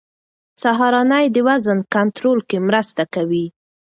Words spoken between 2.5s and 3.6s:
مرسته کوي.